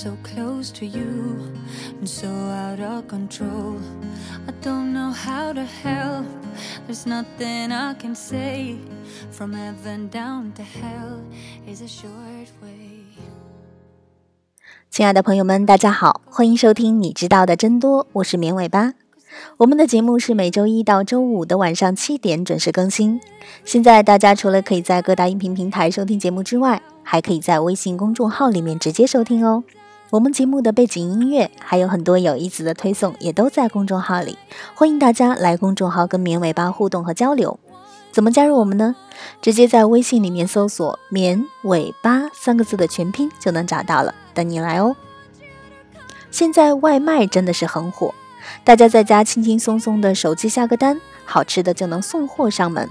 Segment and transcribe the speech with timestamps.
[0.00, 1.36] So close to you
[1.98, 3.76] and so out of control.
[4.46, 6.24] I don't know how to help,
[6.88, 8.76] there's nothing I can say.
[9.30, 11.20] From heaven down to hell
[11.70, 13.04] is a short way.
[14.88, 18.94] 亲爱的朋友们，大家好，欢迎收听你知道的真多，我是绵尾巴。
[19.58, 23.20] 我们的节目是每周一到周五的晚上七点准时更新。
[23.66, 29.62] 现在大家除了可以在各大音频平台收听节目之外，还可以在微信公众号里面直接收听哦。
[30.10, 34.36] 我们节目的背景音乐还有很多有意思的推送，也都在公众号里。
[34.74, 37.60] 欢迎大家来公众号跟绵尾巴互动和交流。
[38.10, 38.96] 怎么加入我们呢？
[39.40, 44.96] 直接在微信里面搜索“绵尾巴”三个字的全拼就能找到了，等你来哦。
[46.32, 48.12] 现在外卖真的是很火。
[48.64, 52.88] 大家在家轻轻松松的手机下个单，好吃的就能送货上门。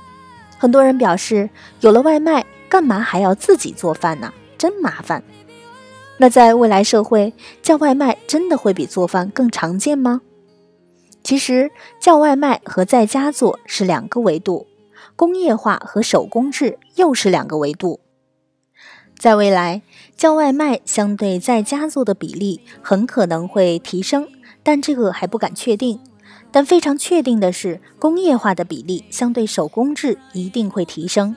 [0.57, 1.49] 很多人表示，
[1.81, 4.31] 有了外卖，干嘛还要自己做饭呢？
[4.57, 5.21] 真麻烦。
[6.21, 10.21] 那在未来社会，叫外卖真的会比做饭更常见吗？
[11.23, 14.67] 其实，叫外卖和在家做是两个维度，
[15.15, 18.01] 工业化和手工制又是两个维度。
[19.17, 19.81] 在未来，
[20.17, 24.27] 叫外卖相对在家做的比例很可能会提升。
[24.61, 26.01] 但这个还不敢确定，
[26.51, 31.33] 但非常确定的是，工业化的比例相对手工制一定会提升。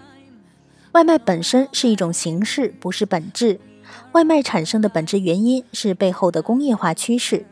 [0.91, 3.60] 外卖本身是一种形式，不是本质。
[4.12, 7.46] 外卖产生的本质原因是背后的工业化趋势。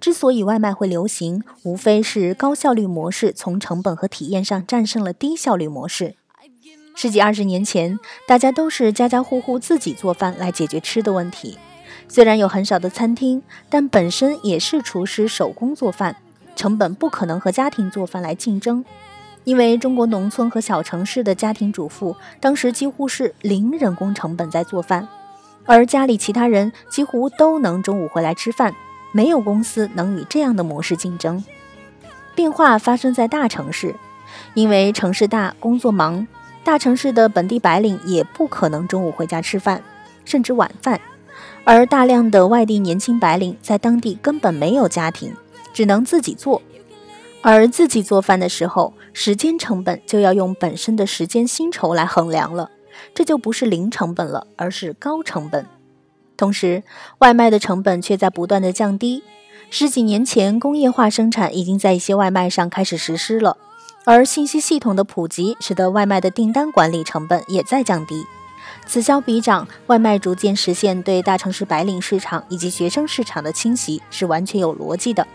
[0.00, 6.14] 之所以外卖会流行，无非是高效率模式从成本和体验上战胜了低效率模式。
[6.94, 7.98] 十几二十年前，
[8.28, 11.58] 大家都是家家户户自己做饭来解决吃的问题。
[12.06, 16.16] 虽然有很少的餐厅，但本身也是厨师手工做饭，
[16.54, 18.84] 成本不可能和家庭做饭来竞争。
[19.44, 25.08] 因为中国农村和小城市的家庭主妇当时几乎是零人工成本在做饭，
[25.64, 28.74] 而家里其他人几乎都能中午回来吃饭，
[29.12, 31.44] 没有公司能与这样的模式竞争。
[32.34, 33.94] 变化发生在大城市，
[34.54, 36.26] 因为城市大，工作忙，
[36.64, 39.82] 大城市的本地白领也不可能中午回家吃饭，
[40.24, 41.00] 甚至晚饭。
[41.64, 45.32] 而大量的外地年轻白领在当地根本没有家庭，
[45.72, 46.60] 只能自己做。
[47.40, 52.70] 而自己做饭的时候，时间成本就要用本身的时间薪酬来衡量了，
[53.14, 55.66] 这就不是零成本了，而是高成本。
[56.36, 56.82] 同时，
[57.18, 59.22] 外卖的成本却在不断的降低。
[59.70, 63.56] 十几年前，工业化生产已经在一些外卖上开始实施了，
[64.04, 68.26] 而信息系统的普及，使得外卖的订单管理成本也在降低。
[68.84, 75.26] 此消彼长，外卖逐渐实现对大城市白领市场以及学生市场的侵袭，是完全有逻辑的。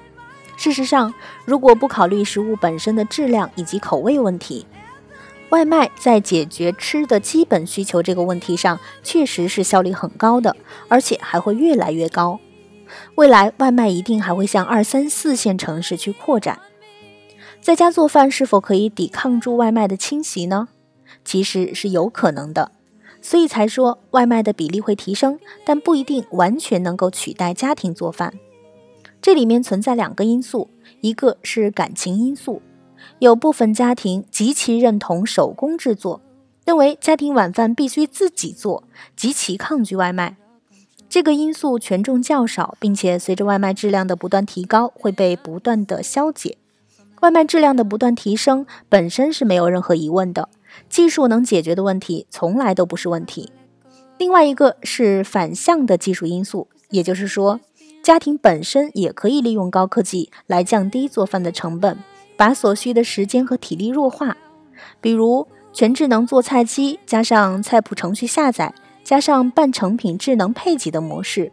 [0.58, 1.14] 事实上，
[1.46, 4.66] 如果不考虑食物本身的质量以及口味问题，
[5.50, 10.56] 外卖在解决吃的基本需求这个问题上，确实是效率很高的，
[10.90, 12.40] 而且还会越来越高。
[13.16, 16.60] 未来，外卖一定还会向二三四线城市去扩展。
[17.62, 20.70] 在家做饭是否可以抵抗住外卖的侵袭呢？
[21.24, 22.72] 其实是有可能的。
[23.22, 28.34] 所以才说外卖的比例会提升，但不一定完全能够取代家庭做饭。
[29.22, 30.70] 这里面存在两个因素，
[31.02, 32.62] 一个是感情因素，
[33.20, 36.22] 有部分家庭极其认同手工制作，
[36.66, 38.84] 认为家庭晚饭必须自己做，
[39.16, 40.38] 极其抗拒外卖。
[41.10, 46.58] 这个因素权重较少，并且随着外卖质量的不断提高，会被不断的消解。
[47.22, 50.50] 外卖质量的不断提升本身是没有任何疑问的。
[50.88, 53.52] 技术能解决的问题从来都不是问题。
[54.20, 57.60] 另外一个是反向的技术因素，也就是说，
[58.04, 61.98] 家庭本身也可以利用高科技来降低做饭的成本，
[62.38, 64.38] 把所需的时间和体力弱化。
[65.02, 71.52] 比如全智能做菜机，加上菜谱程序下载，加上半成品智能配给的模式，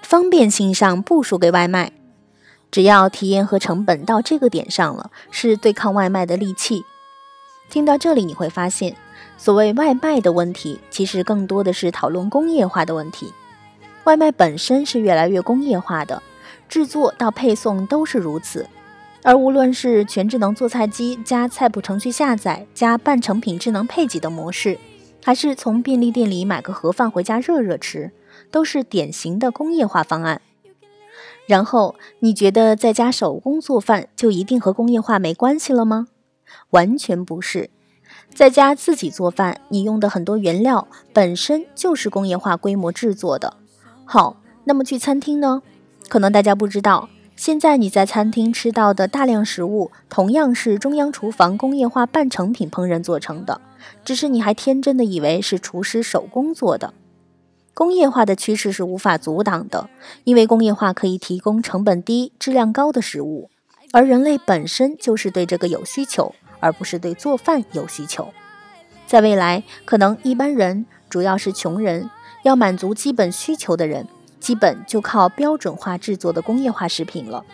[0.00, 1.92] 方便性上部署给外卖。
[2.70, 6.84] 只要体验和成本到这个点上了，是对抗外卖的利器。
[7.68, 8.96] 听到这里，你会发现，
[9.36, 13.32] 所谓外卖的问题，其实更多的是讨论工业化的问题。
[14.04, 16.22] 外卖本身是越来越工业化的，
[16.68, 18.66] 制作到配送都是如此。
[19.22, 24.78] 而无论是全智能做菜机加菜谱程序下载加半成品智能配给的模式，
[25.22, 28.12] 还是从便利店里买个盒饭回家热热吃，
[28.50, 30.40] 都是典型的工业化方案。
[31.46, 36.06] 然后，你觉得在家手工做饭就一定和工业化没关系了吗？
[36.70, 37.70] 完全不是，
[38.32, 43.56] 在家自己做饭，你用的很多原料本身就是工业化规模制作的。
[44.04, 45.62] 好，那么去餐厅呢？
[46.08, 47.08] 可能大家不知道，
[47.40, 53.62] 现在你在餐厅吃到的大量食物，同样是中央厨房工业化半成品烹饪做成的，
[54.04, 56.92] 只是你还天真的以为是厨师手工做的。
[57.72, 59.88] 工业化的趋势是无法阻挡的，
[60.24, 63.48] 因为工业化可以提供成本低、质量高的食物，
[63.92, 68.28] 而人类本身就是对这个有需求，而不是对做饭有需求。
[69.06, 72.10] 在未来，可能一般人，主要是穷人，
[72.42, 74.06] 要满足基本需求的人，
[74.40, 77.44] 基本就靠标准化制作的工业化食品了。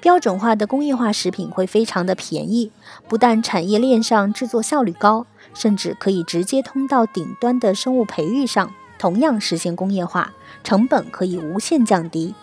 [0.00, 2.72] 标准化的工业化食品会非常的便宜，
[3.06, 8.72] 不但产业链上制作效率高，甚至可以直接通到顶端的生物培育上。
[8.98, 10.32] 同样实现工业化，
[10.62, 12.34] 成本可以无限降低。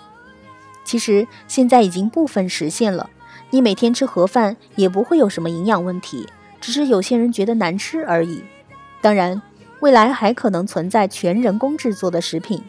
[0.83, 3.09] 其实现在已经部分实现了，
[3.51, 6.27] 你每天吃盒饭也不会有什么营养问题，
[6.59, 8.43] 只是有些人觉得难吃而已。
[9.01, 9.39] 当然，
[9.81, 12.63] 未来还可能存在全人工制作的食品，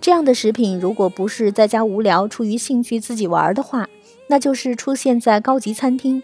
[0.00, 3.88] 这样的食品如果不是在家无聊出于兴趣自己玩的话，
[4.28, 6.22] 那就是出现在高级餐厅。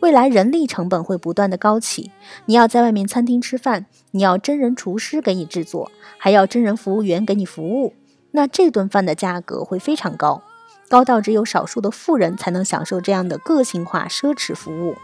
[0.00, 2.12] 未来人力成本会不断的高起，
[2.46, 7.94] 你要在外面餐厅吃饭，你要真人厨师给你制作，还要真人服务员给你服务，
[8.30, 10.42] 那这顿饭的价格会非常高，
[10.88, 14.96] 高到只有少数的富人才能享受这样的个性化奢侈服务。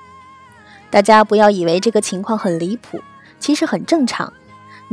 [0.91, 3.01] 大家不要以为这个情况很离谱，
[3.41, 4.33] 其实很正常。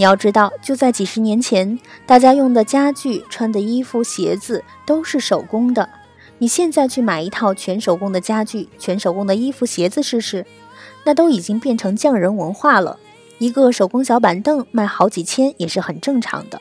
[0.02, 1.78] 你要知道，就在几十年前，
[2.08, 5.88] 大家用的家具、穿的衣服、鞋子都是手工的。
[6.40, 10.48] 你现在去买一套全手工的家具、全手工的衣服、鞋子试试，
[11.04, 12.98] 那都已经变成匠人文化了。
[13.38, 16.60] 一个手工小板凳卖好几千也是很正常的。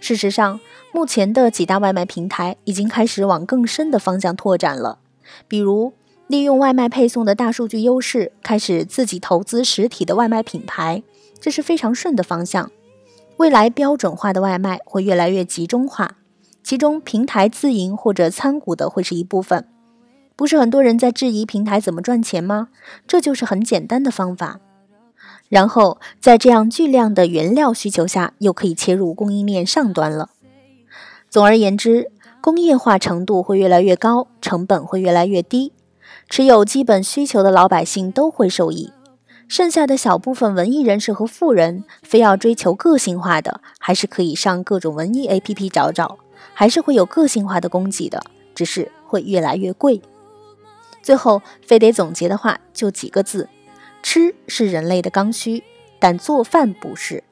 [0.00, 0.60] 事实上，
[0.92, 4.98] 目前的几大外卖平台已经开始往更深的方向拓展了，
[5.46, 5.92] 比如
[6.26, 11.02] 利用外卖配送的大数据优势，开始自己投资实体的外卖品牌，
[11.40, 12.70] 这是非常顺的方向。
[13.38, 16.18] 未来标准化的外卖会越来越集中化。
[16.62, 19.66] 其中，平台自营或者参股的会是一部分。
[20.36, 22.68] 不是很多人在质疑平台怎么赚钱吗？
[23.06, 24.60] 这就是很简单的方法。
[25.48, 30.30] 然后，在这样巨量的原料需求下，又可以切入供应链上端了。
[31.28, 35.72] 总而言之，工业化程度会越来越高，成本会越来越低，
[36.28, 38.92] 持有基本需求的老百姓都会受益。
[39.50, 46.18] 剩下的小部分文艺人士和富人，非要追求个性化的，还是可以上各种文艺 APP 找找。
[46.54, 48.22] 还是会有个性化的供给的，
[48.54, 50.00] 只是会越来越贵。
[51.02, 53.48] 最后，非得总结的话，就几个字：
[54.04, 55.64] 吃是人类的刚需，
[55.98, 57.24] 但做饭不是。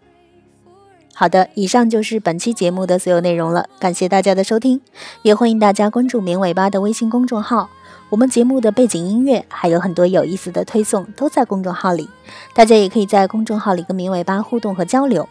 [1.18, 4.80] 好的，以上就是本期节目的所有内容了，感谢大家的收听，
[5.22, 7.70] 也欢迎大家关注“绵尾巴”的微信公众号。
[8.08, 12.08] 我们节目的背景音乐还有很多有意思的推送都在公众号里，
[12.54, 15.28] 大家也可以在公众号里跟绵尾巴互动和交流。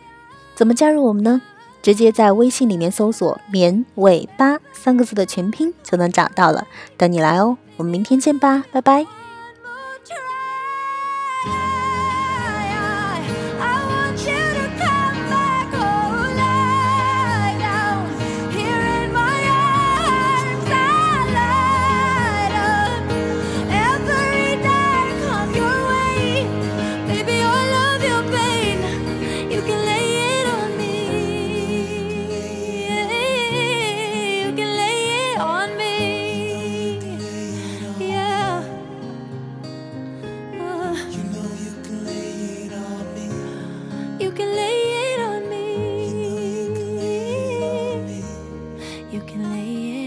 [0.56, 1.42] 怎么加入我们呢？
[1.82, 6.68] 直接在微信里面搜索“绵尾巴”三个字的全拼就能找到了，
[6.98, 7.56] 等你来哦！
[7.78, 9.17] 我们明天见吧，拜拜。
[49.12, 50.07] you can lay